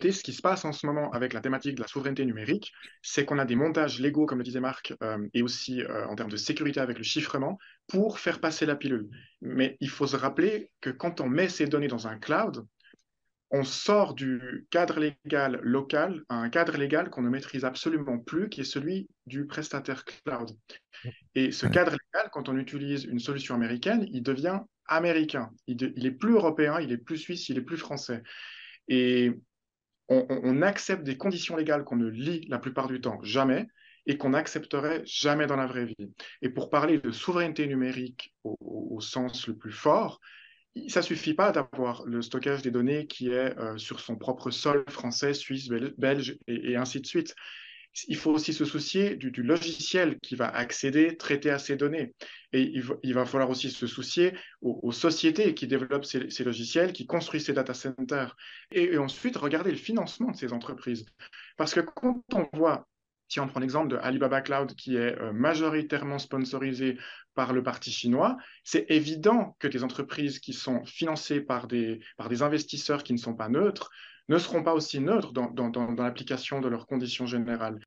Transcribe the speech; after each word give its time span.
ce 0.00 0.22
qui 0.22 0.32
se 0.32 0.42
passe 0.42 0.64
en 0.64 0.72
ce 0.72 0.86
moment 0.86 1.10
avec 1.10 1.32
la 1.32 1.40
thématique 1.40 1.74
de 1.74 1.82
la 1.82 1.88
souveraineté 1.88 2.24
numérique, 2.24 2.72
c'est 3.02 3.24
qu'on 3.24 3.38
a 3.38 3.44
des 3.44 3.56
montages 3.56 4.00
légaux, 4.00 4.26
comme 4.26 4.38
le 4.38 4.44
disait 4.44 4.60
Marc, 4.60 4.94
euh, 5.02 5.26
et 5.34 5.42
aussi 5.42 5.82
euh, 5.82 6.06
en 6.06 6.14
termes 6.14 6.30
de 6.30 6.36
sécurité 6.36 6.80
avec 6.80 6.98
le 6.98 7.04
chiffrement, 7.04 7.58
pour 7.88 8.18
faire 8.18 8.40
passer 8.40 8.64
la 8.64 8.76
pilule. 8.76 9.08
Mais 9.40 9.76
il 9.80 9.90
faut 9.90 10.06
se 10.06 10.16
rappeler 10.16 10.70
que 10.80 10.90
quand 10.90 11.20
on 11.20 11.28
met 11.28 11.48
ces 11.48 11.66
données 11.66 11.88
dans 11.88 12.06
un 12.06 12.18
cloud, 12.18 12.64
on 13.50 13.64
sort 13.64 14.14
du 14.14 14.66
cadre 14.70 15.00
légal 15.00 15.58
local 15.62 16.22
à 16.28 16.36
un 16.36 16.50
cadre 16.50 16.76
légal 16.76 17.08
qu'on 17.08 17.22
ne 17.22 17.30
maîtrise 17.30 17.64
absolument 17.64 18.18
plus, 18.18 18.48
qui 18.48 18.60
est 18.60 18.64
celui 18.64 19.08
du 19.26 19.46
prestataire 19.46 20.04
cloud. 20.04 20.50
Et 21.34 21.50
ce 21.50 21.66
cadre 21.66 21.92
légal, 21.92 22.30
quand 22.30 22.48
on 22.48 22.56
utilise 22.56 23.04
une 23.04 23.18
solution 23.18 23.54
américaine, 23.54 24.06
il 24.12 24.22
devient 24.22 24.60
américain. 24.86 25.50
Il, 25.66 25.92
il 25.96 26.06
est 26.06 26.12
plus 26.12 26.34
européen, 26.34 26.78
il 26.80 26.92
est 26.92 26.98
plus 26.98 27.16
suisse, 27.16 27.48
il 27.48 27.56
est 27.58 27.62
plus 27.62 27.78
français. 27.78 28.22
Et 28.88 29.32
on, 30.08 30.62
accepte 30.62 31.02
des 31.02 31.16
conditions 31.16 31.56
légales 31.56 31.84
qu'on 31.84 31.96
ne 31.96 32.08
lit 32.08 32.46
la 32.48 32.58
plupart 32.58 32.88
du 32.88 33.00
temps 33.00 33.22
jamais 33.22 33.68
et 34.06 34.16
qu'on 34.16 34.30
n'accepterait 34.30 35.02
jamais 35.04 35.46
dans 35.46 35.56
la 35.56 35.66
vraie 35.66 35.84
vie. 35.84 36.10
Et 36.40 36.48
pour 36.48 36.70
parler 36.70 36.98
de 36.98 37.10
souveraineté 37.10 37.66
numérique 37.66 38.34
au, 38.42 39.00
sens 39.00 39.46
le 39.46 39.56
plus 39.56 39.72
fort, 39.72 40.20
ça 40.88 41.02
suffit 41.02 41.34
pas 41.34 41.52
d'avoir 41.52 42.04
le 42.06 42.22
stockage 42.22 42.62
des 42.62 42.70
données 42.70 43.06
qui 43.06 43.30
est 43.30 43.56
euh, 43.58 43.76
sur 43.76 44.00
son 44.00 44.16
propre 44.16 44.50
sol 44.50 44.84
français, 44.88 45.34
suisse, 45.34 45.68
belge 45.98 46.38
et 46.46 46.76
ainsi 46.76 47.00
de 47.00 47.06
suite 47.06 47.34
il 48.06 48.16
faut 48.16 48.30
aussi 48.30 48.52
se 48.52 48.64
soucier 48.64 49.16
du, 49.16 49.30
logiciel 49.42 50.18
qui 50.20 50.36
va 50.36 50.48
accéder, 50.48 51.16
traiter 51.16 51.50
à 51.50 51.58
ces 51.58 51.76
données. 51.76 52.14
Et 52.52 52.72
il 53.02 53.14
va, 53.14 53.26
falloir 53.26 53.50
aussi 53.50 53.70
se 53.70 53.86
soucier 53.86 54.34
aux, 54.62 54.92
sociétés 54.92 55.54
qui 55.54 55.66
développent 55.66 56.04
ces, 56.04 56.44
logiciels, 56.44 56.92
qui 56.92 57.06
construisent 57.06 57.46
ces 57.46 57.52
data 57.52 57.74
centers. 57.74 58.36
Et, 58.70 58.96
ensuite, 58.98 59.36
regarder 59.36 59.70
le 59.70 59.76
financement 59.76 60.30
de 60.30 60.36
ces 60.36 60.52
entreprises. 60.52 61.06
Parce 61.56 61.74
que 61.74 61.80
quand 61.80 62.22
on 62.34 62.48
voit, 62.52 62.88
si 63.28 63.40
on 63.40 63.46
prend 63.46 63.60
l'exemple 63.60 63.88
de 63.88 63.96
Alibaba 63.96 64.40
Cloud, 64.40 64.74
qui 64.74 64.96
est 64.96 65.18
euh, 65.20 65.32
majoritairement 65.32 66.18
sponsorisé 66.18 66.98
par 67.34 67.52
le 67.52 67.62
parti 67.62 67.92
chinois, 67.92 68.36
c'est 68.64 68.86
évident 68.90 69.56
que 69.58 69.68
des 69.68 69.84
entreprises 69.84 70.38
qui 70.38 70.52
sont 70.52 70.84
financées 70.84 71.40
par 71.40 71.66
des, 71.68 72.00
investisseurs 72.40 73.02
qui 73.02 73.12
ne 73.12 73.18
sont 73.18 73.34
pas 73.34 73.48
neutres 73.48 73.90
ne 74.28 74.38
seront 74.38 74.62
pas 74.62 74.74
aussi 74.74 75.00
neutres 75.00 75.32
dans 75.32 75.94
l'application 75.96 76.60
de 76.60 76.68
leurs 76.68 76.86
conditions 76.86 77.26
générales. 77.26 77.80